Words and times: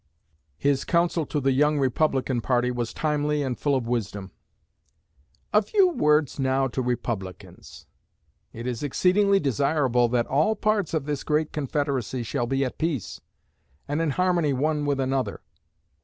His 0.57 0.83
counsel 0.83 1.27
to 1.27 1.39
the 1.39 1.51
young 1.51 1.77
Republican 1.77 2.41
party 2.41 2.71
was 2.71 2.91
timely 2.91 3.43
and 3.43 3.55
full 3.55 3.75
of 3.75 3.85
wisdom. 3.85 4.31
A 5.53 5.61
few 5.61 5.89
words 5.89 6.39
now 6.39 6.67
to 6.69 6.81
Republicans: 6.81 7.85
It 8.51 8.65
is 8.65 8.81
exceedingly 8.81 9.39
desirable 9.39 10.07
that 10.09 10.25
all 10.25 10.55
parts 10.55 10.95
of 10.95 11.05
this 11.05 11.23
great 11.23 11.51
Confederacy 11.53 12.23
shall 12.23 12.47
be 12.47 12.65
at 12.65 12.79
peace, 12.79 13.21
and 13.87 14.01
in 14.01 14.09
harmony 14.09 14.53
one 14.53 14.87
with 14.87 14.99
another. 14.99 15.41